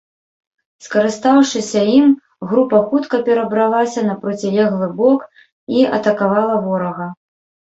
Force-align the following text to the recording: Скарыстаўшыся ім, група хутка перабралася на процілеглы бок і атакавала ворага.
Скарыстаўшыся 0.83 1.81
ім, 1.97 2.07
група 2.53 2.77
хутка 2.93 3.15
перабралася 3.29 4.07
на 4.09 4.15
процілеглы 4.25 4.87
бок 5.03 5.21
і 5.79 5.87
атакавала 5.99 6.55
ворага. 6.67 7.07